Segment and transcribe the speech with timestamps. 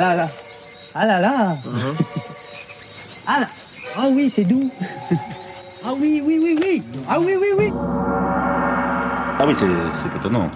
[0.00, 0.28] là là.
[0.94, 1.56] Ah là là.
[3.26, 3.48] Ah là.
[3.96, 4.70] Ah oui, c'est doux.
[5.84, 6.82] Ah oui, oui, oui, oui.
[7.08, 7.72] Ah oui, oui, oui.
[7.74, 10.48] Ah oui, c'est c'est étonnant.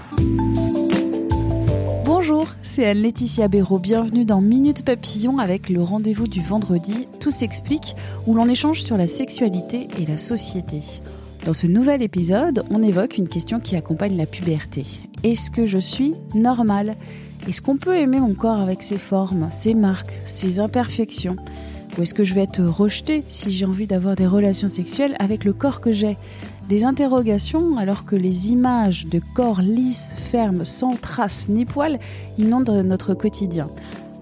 [2.05, 3.80] Bonjour, c'est Anne-Laetitia Béraud.
[3.80, 7.09] Bienvenue dans Minute Papillon avec le rendez-vous du vendredi.
[7.18, 7.96] Tout s'explique
[8.29, 10.84] où l'on échange sur la sexualité et la société.
[11.45, 14.87] Dans ce nouvel épisode, on évoque une question qui accompagne la puberté.
[15.24, 16.95] Est-ce que je suis normale?
[17.48, 21.37] Est-ce qu'on peut aimer mon corps avec ses formes, ses marques, ses imperfections
[21.99, 25.45] Ou est-ce que je vais être rejetée si j'ai envie d'avoir des relations sexuelles avec
[25.45, 26.16] le corps que j'ai
[26.68, 31.99] des interrogations alors que les images de corps lisses, fermes, sans traces ni poils
[32.38, 33.68] inondent notre quotidien.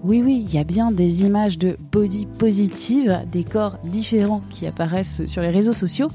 [0.03, 4.65] Oui, oui, il y a bien des images de body positive, des corps différents qui
[4.65, 6.07] apparaissent sur les réseaux sociaux,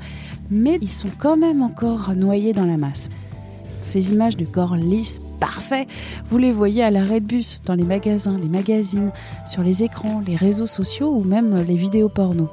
[0.50, 3.10] mais ils sont quand même encore noyés dans la masse.
[3.86, 5.88] Ces images de corps lisses, parfaits,
[6.28, 9.12] vous les voyez à l'arrêt de bus, dans les magasins, les magazines,
[9.46, 12.48] sur les écrans, les réseaux sociaux ou même les vidéos porno.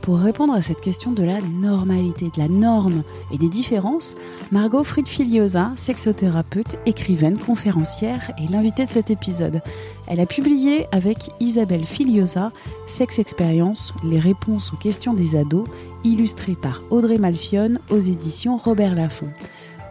[0.00, 4.14] Pour répondre à cette question de la normalité, de la norme et des différences,
[4.52, 9.60] Margot Fried-Filiosa, sexothérapeute, écrivaine, conférencière, est l'invitée de cet épisode.
[10.06, 12.52] Elle a publié avec Isabelle Filiosa
[12.86, 15.68] Sex Expérience, les réponses aux questions des ados,
[16.04, 19.28] illustrées par Audrey Malfione aux éditions Robert Laffont.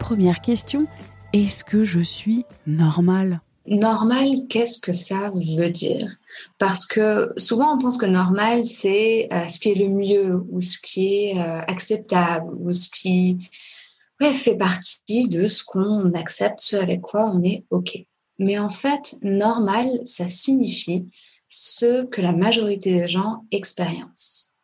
[0.10, 0.88] Première question,
[1.34, 3.42] est-ce que je suis normale?
[3.68, 6.18] Normal, qu'est-ce que ça veut dire?
[6.58, 10.62] Parce que souvent on pense que normal, c'est euh, ce qui est le mieux ou
[10.62, 13.52] ce qui est euh, acceptable ou ce qui
[14.20, 17.96] fait partie de ce qu'on accepte, ce avec quoi on est OK.
[18.40, 21.06] Mais en fait, normal, ça signifie
[21.48, 24.56] ce que la majorité des gens expériencent.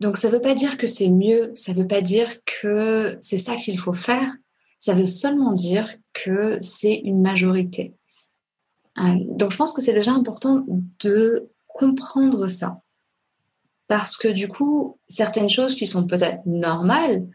[0.00, 3.16] Donc ça ne veut pas dire que c'est mieux, ça ne veut pas dire que
[3.22, 4.30] c'est ça qu'il faut faire,
[4.84, 7.94] ça veut seulement dire que c'est une majorité.
[8.98, 10.66] Euh, donc je pense que c'est déjà important
[11.00, 12.82] de comprendre ça.
[13.88, 17.26] Parce que du coup, certaines choses qui sont peut-être normales,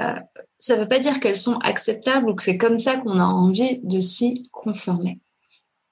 [0.00, 0.18] euh,
[0.58, 3.26] ça ne veut pas dire qu'elles sont acceptables ou que c'est comme ça qu'on a
[3.26, 5.20] envie de s'y conformer.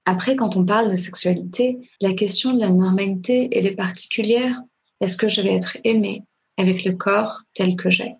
[0.07, 4.59] Après, quand on parle de sexualité, la question de la normalité, elle est particulière.
[5.03, 6.23] Est-ce que je vais être aimée
[6.57, 8.15] avec le corps tel que j'ai?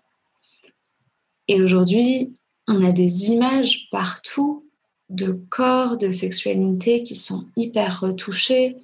[1.47, 2.31] Et aujourd'hui,
[2.67, 4.65] on a des images partout
[5.09, 8.77] de corps, de sexualité qui sont hyper retouchés,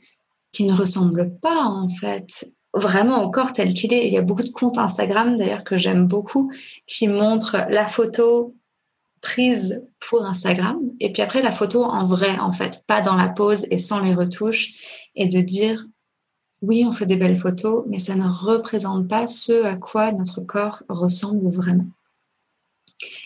[0.51, 4.07] qui ne ressemblent pas en fait vraiment au corps tel qu'il est.
[4.07, 6.51] Il y a beaucoup de comptes Instagram d'ailleurs que j'aime beaucoup
[6.87, 8.55] qui montrent la photo
[9.21, 13.29] prise pour Instagram et puis après la photo en vrai en fait, pas dans la
[13.29, 14.73] pose et sans les retouches
[15.15, 15.85] et de dire
[16.61, 20.41] oui, on fait des belles photos, mais ça ne représente pas ce à quoi notre
[20.41, 21.87] corps ressemble vraiment.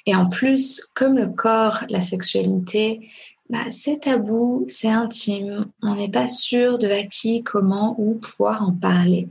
[0.06, 3.09] Et en plus, comme le corps, la sexualité,
[3.50, 8.64] bah, c'est tabou, c'est intime, on n'est pas sûr de à qui, comment, ou pouvoir
[8.64, 9.30] en parler.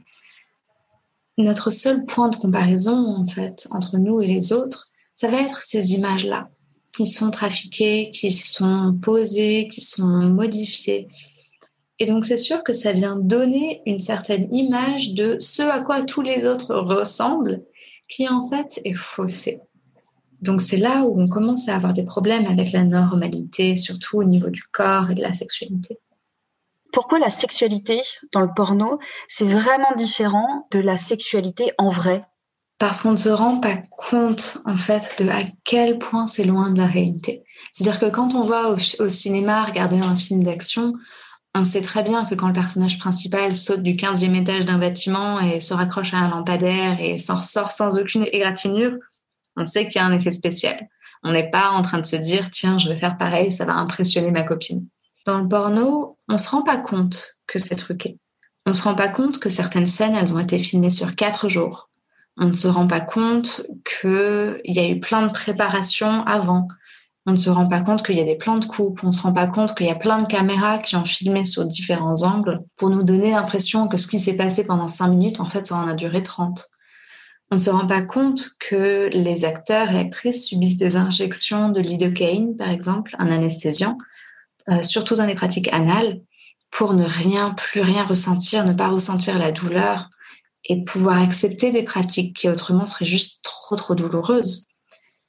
[1.37, 5.63] Notre seul point de comparaison, en fait, entre nous et les autres, ça va être
[5.63, 6.49] ces images-là,
[6.97, 11.09] qui sont trafiquées, qui sont posées, qui sont modifiées.
[11.99, 16.03] Et donc, c'est sûr que ça vient donner une certaine image de ce à quoi
[16.03, 17.65] tous les autres ressemblent,
[18.09, 19.61] qui en fait est faussée.
[20.45, 24.25] Donc c'est là où on commence à avoir des problèmes avec la normalité, surtout au
[24.25, 25.99] niveau du corps et de la sexualité.
[26.93, 32.23] Pourquoi la sexualité dans le porno, c'est vraiment différent de la sexualité en vrai?
[32.79, 36.71] Parce qu'on ne se rend pas compte en fait de à quel point c'est loin
[36.71, 37.43] de la réalité.
[37.73, 40.93] C'est-à-dire que quand on va au, cinéma regarder un film d'action,
[41.55, 45.41] on sait très bien que quand le personnage principal saute du 15e étage d'un bâtiment
[45.41, 48.99] et se raccroche à un lampadaire et s'en ressort sans aucune égratignure,
[49.57, 50.89] on sait qu'il y a un effet spécial.
[51.23, 53.75] On n'est pas en train de se dire, tiens, je vais faire pareil, ça va
[53.75, 54.87] impressionner ma copine.
[55.27, 58.19] Dans le porno, on se rend pas compte que c'est truqué.
[58.67, 61.89] On se rend pas compte que certaines scènes, elles ont été filmées sur quatre jours.
[62.37, 66.69] On ne se rend pas compte qu'il y a eu plein de préparations avant.
[67.27, 69.01] On ne se rend pas compte qu'il y a des plans de coupe.
[69.03, 71.45] On ne se rend pas compte qu'il y a plein de caméras qui ont filmé
[71.45, 75.41] sur différents angles pour nous donner l'impression que ce qui s'est passé pendant cinq minutes,
[75.41, 76.67] en fait, ça en a duré 30
[77.55, 81.81] On ne se rend pas compte que les acteurs et actrices subissent des injections de
[81.81, 83.97] lidocaïne, par exemple, un anesthésiant,
[84.71, 86.21] euh, surtout dans les pratiques anales,
[86.73, 90.11] pour ne rien, plus rien ressentir, ne pas ressentir la douleur
[90.65, 94.67] et pouvoir accepter des pratiques qui autrement seraient juste trop, trop douloureuses.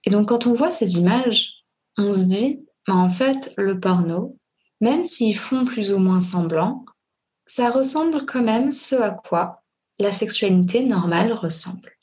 [0.04, 1.54] Et donc, quand on voit ces images,
[1.95, 4.36] on se dit, bah, en fait, le porno,
[4.81, 6.86] même s'ils font plus ou moins semblant,
[7.45, 9.62] ça ressemble quand même ce à quoi
[10.00, 11.94] la sexualité normale ressemble.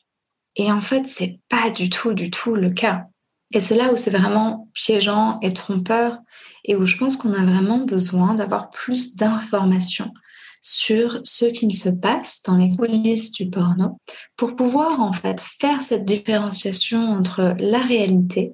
[0.57, 3.07] Et en fait, c'est pas du tout, du tout le cas.
[3.53, 6.19] Et c'est là où c'est vraiment piégeant et trompeur
[6.65, 10.13] et où je pense qu'on a vraiment besoin d'avoir plus d'informations
[10.63, 13.99] sur ce qu'il se passe dans les coulisses du porno
[14.37, 18.53] pour pouvoir en fait faire cette différenciation entre la réalité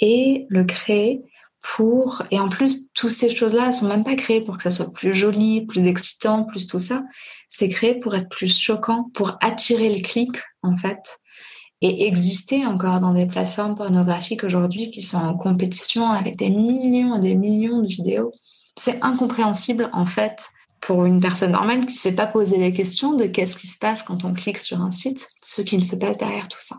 [0.00, 1.20] et le créer
[1.60, 4.92] pour et en plus toutes ces choses-là sont même pas créées pour que ça soit
[4.92, 7.02] plus joli, plus excitant, plus tout ça,
[7.48, 11.18] c'est créé pour être plus choquant, pour attirer le clic en fait
[11.84, 17.16] et exister encore dans des plateformes pornographiques aujourd'hui qui sont en compétition avec des millions
[17.16, 18.32] et des millions de vidéos.
[18.74, 20.48] C'est incompréhensible en fait
[20.80, 23.76] pour une personne normale qui ne s'est pas posé les questions de qu'est-ce qui se
[23.76, 26.76] passe quand on clique sur un site, ce qu'il se passe derrière tout ça.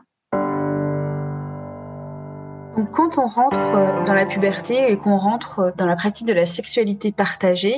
[2.84, 6.34] Quand on rentre euh, dans la puberté et qu'on rentre euh, dans la pratique de
[6.34, 7.78] la sexualité partagée,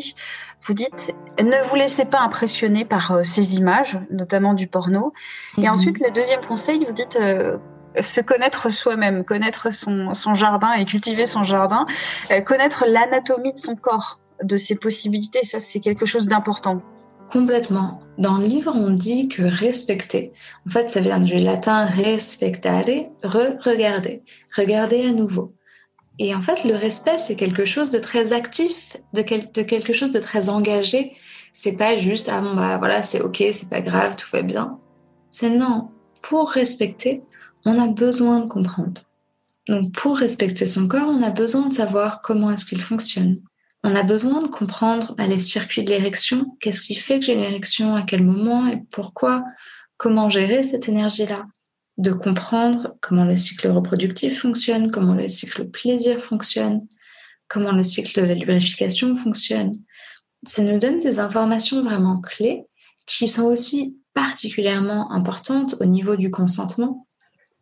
[0.63, 5.13] vous dites ne vous laissez pas impressionner par euh, ces images, notamment du porno.
[5.57, 5.69] Et mhm.
[5.69, 7.17] ensuite, le deuxième conseil, vous dites
[7.99, 11.87] se connaître soi-même, connaître son, son, jardin et cultiver son jardin,
[12.45, 15.43] connaître l'anatomie de son corps, de ses possibilités.
[15.43, 16.81] Ça, c'est quelque chose d'important.
[17.31, 18.01] Complètement.
[18.17, 20.31] Dans le livre, on dit que respecter,
[20.65, 22.85] en fait, ça vient du latin respectare,
[23.23, 24.23] re-regarder,
[24.55, 25.53] regarder à nouveau.
[26.19, 30.19] Et en fait, le respect, c'est quelque chose de très actif, de, quelque chose de
[30.19, 31.15] très engagé.
[31.53, 34.79] C'est pas juste, ah bon, bah voilà, c'est ok, c'est pas grave, tout va bien.
[35.29, 35.89] C'est non.
[36.21, 37.23] Pour respecter,
[37.65, 39.01] on a besoin de comprendre.
[39.67, 43.41] Donc, pour respecter son corps, on a besoin de savoir comment est-ce qu'il fonctionne,
[43.83, 47.33] on a besoin de comprendre bah, les circuits de l'érection, qu'est-ce qui fait que j'ai
[47.33, 48.67] une érection, à quel moment?
[48.67, 49.43] Et pourquoi,
[49.97, 51.45] comment gérer cette énergie-là,
[51.97, 56.87] de comprendre comment le cycle reproductif fonctionne, comment le cycle plaisir fonctionne,
[57.47, 59.73] comment le cycle de la lubrification fonctionne.
[60.45, 62.65] Ça nous donne des informations vraiment clés
[63.05, 67.06] qui sont aussi particulièrement importantes au niveau du consentement.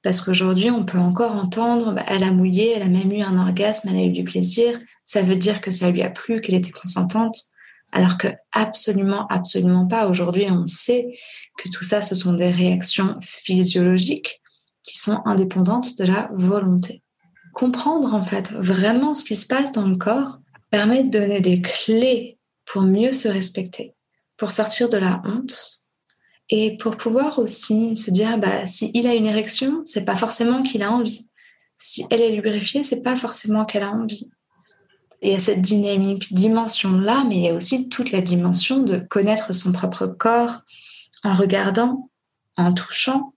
[0.06, 3.40] Parce qu'aujourd'hui, on peut encore entendre, bah, elle a mouillé, elle a même eu un
[3.40, 6.54] orgasme, elle a eu du plaisir, ça veut dire que ça lui a plu, qu'elle
[6.54, 7.36] était consentante,
[7.92, 10.08] alors que absolument, absolument pas.
[10.08, 11.18] Aujourd'hui, on sait
[11.58, 14.44] que tout ça, ce sont des réactions physiologiques
[14.84, 17.02] qui sont indépendantes de la volonté.
[17.56, 20.38] Comprendre en fait vraiment ce qui se passe dans le corps
[20.70, 23.96] permet de donner des clés pour mieux se respecter,
[24.38, 25.82] pour sortir de la honte
[26.50, 30.64] et pour pouvoir aussi se dire bah si il a une érection, c'est pas forcément
[30.64, 31.30] qu'il a envie.
[31.78, 34.30] Si elle est lubrifiée, c'est pas forcément qu'elle a envie
[35.26, 39.00] il y a cette dynamique dimension-là, mais il y a aussi toute la dimension de
[39.00, 40.62] connaître son propre corps
[41.24, 42.10] en regardant,
[42.58, 43.34] en touchant,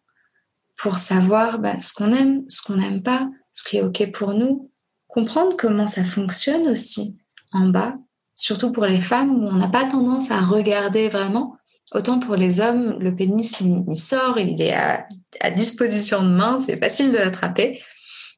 [0.77, 4.35] pour savoir bah, ce qu'on aime, ce qu'on n'aime pas, ce qui est OK pour
[4.35, 4.71] nous,
[5.07, 7.19] comprendre comment ça fonctionne aussi
[7.53, 7.95] en bas,
[8.35, 11.57] surtout pour les femmes où on n'a pas tendance à regarder vraiment.
[11.93, 15.06] Autant pour les hommes, le pénis, il, sort, il est à,
[15.40, 17.82] à disposition de main, c'est facile de l'attraper,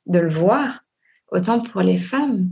[0.06, 0.80] de le voir.
[1.32, 2.50] Autant pour les femmes,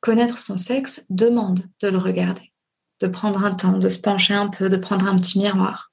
[0.00, 2.52] connaître son sexe demande de le regarder,
[3.00, 5.92] de prendre un temps, de se pencher un peu, de prendre un petit miroir.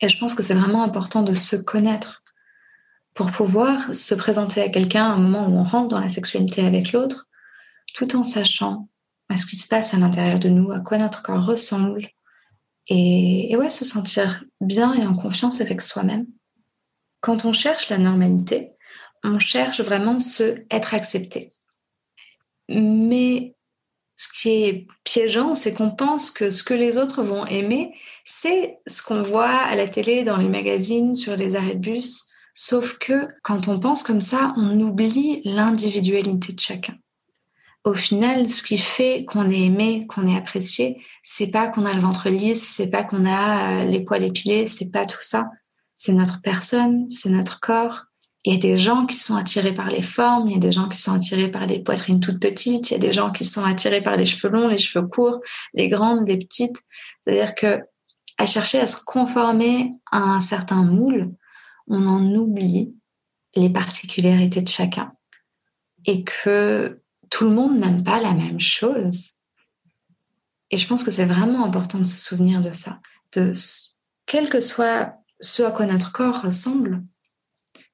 [0.00, 2.22] Et je pense que c'est vraiment important de se connaître
[3.14, 6.64] pour pouvoir se présenter à quelqu'un à un moment où on rentre dans la sexualité
[6.64, 7.28] avec l'autre,
[7.94, 8.88] tout en sachant
[9.36, 12.08] ce qui se passe à l'intérieur de nous, à quoi notre corps ressemble,
[12.88, 16.26] et, et ouais, se sentir bien et en confiance avec soi-même.
[17.20, 18.72] Quand on cherche la normalité,
[19.24, 21.52] on cherche vraiment se être accepté.
[22.68, 23.54] Mais
[24.16, 28.78] ce qui est piégeant, c'est qu'on pense que ce que les autres vont aimer, c'est
[28.86, 32.26] ce qu'on voit à la télé, dans les magazines, sur les arrêts de bus.
[32.54, 36.96] Sauf que quand on pense comme ça, on oublie l'individualité de chacun.
[37.88, 41.94] Au final, ce qui fait qu'on est aimé, qu'on est apprécié, c'est pas qu'on a
[41.94, 45.48] le ventre lisse, c'est pas qu'on a les poils épilés, c'est pas tout ça.
[45.96, 48.04] C'est notre personne, c'est notre corps,
[48.44, 50.70] il y a des gens qui sont attirés par les formes, il y a des
[50.70, 53.46] gens qui sont attirés par les poitrines toutes petites, il y a des gens qui
[53.46, 55.40] sont attirés par les cheveux longs, les cheveux courts,
[55.72, 56.76] les grandes, les petites.
[57.22, 57.80] C'est-à-dire que
[58.36, 61.32] à chercher à se conformer à un certain moule,
[61.86, 62.94] on en oublie
[63.56, 65.12] les particularités de chacun
[66.04, 69.30] et que tout le monde n'aime pas la même chose.
[70.70, 73.00] Et je pense que c'est vraiment important de se souvenir de ça,
[73.34, 73.52] de
[74.26, 77.02] quelle que soit ce à quoi notre corps ressemble,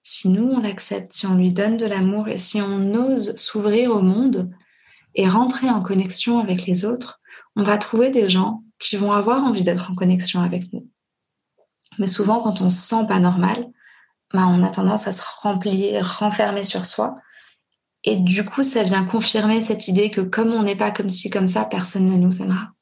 [0.03, 3.91] si nous on l'accepte, si on lui donne de l'amour et si on ose s'ouvrir
[3.93, 4.51] au monde
[5.15, 7.21] et rentrer en connexion avec les autres,
[7.57, 10.89] on va trouver des gens qui vont avoir envie d'être en connexion avec nous.
[11.99, 13.67] Mais souvent, quand on se sent pas normal,
[14.33, 17.15] bah, on a tendance à se remplir, renfermer sur soi.
[18.05, 21.31] Et du coup, ça vient confirmer cette idée que comme on n'est pas comme ci,
[21.31, 22.73] comme ça, personne ne nous aimera.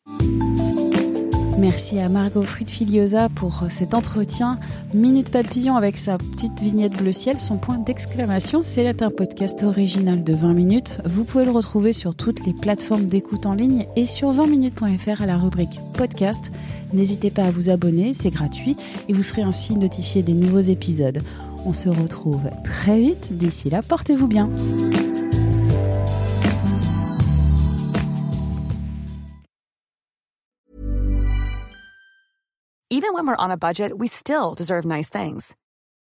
[1.58, 4.58] Merci à Margot Fried-Filiosa pour cet entretien.
[4.94, 8.62] Minute Papillon avec sa petite vignette bleu ciel, son point d'exclamation.
[8.62, 10.98] C'est un podcast original de 20 minutes.
[11.04, 15.26] Vous pouvez le retrouver sur toutes les plateformes d'écoute en ligne et sur 20minutes.fr à
[15.26, 16.50] la rubrique podcast.
[16.92, 18.76] N'hésitez pas à vous abonner, c'est gratuit
[19.08, 21.22] et vous serez ainsi notifié des nouveaux épisodes.
[21.64, 23.36] On se retrouve très vite.
[23.36, 24.48] D'ici là, portez-vous bien.
[32.90, 35.56] Even when we're on a budget, we still deserve nice things.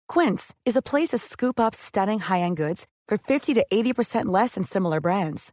[0.09, 4.57] Quince is a place to scoop up stunning high-end goods for 50 to 80% less
[4.57, 5.53] than similar brands.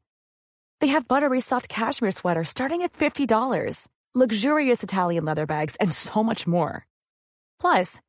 [0.82, 6.24] They have buttery soft cashmere sweaters starting at $50, luxurious Italian leather bags, and so
[6.24, 6.88] much more.
[7.62, 8.00] Plus,